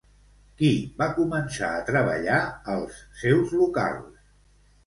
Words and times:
Qui 0.61 0.69
va 1.01 1.07
començar 1.17 1.69
a 1.75 1.85
treballar 1.91 2.39
als 2.77 2.99
seus 3.25 3.55
locals? 3.63 4.29